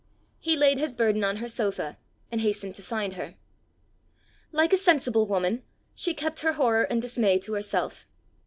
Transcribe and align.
He 0.39 0.57
laid 0.57 0.79
his 0.79 0.95
burden 0.95 1.23
on 1.23 1.37
her 1.37 1.47
sofa, 1.47 1.99
and 2.31 2.41
hastened 2.41 2.73
to 2.73 2.81
find 2.81 3.13
her. 3.13 3.35
Like 4.51 4.73
a 4.73 4.77
sensible 4.77 5.27
woman 5.27 5.61
she 5.93 6.15
kept 6.15 6.39
her 6.39 6.53
horror 6.53 6.85
and 6.89 6.99
dismay 6.99 7.37
to 7.37 7.53
herself. 7.53 8.07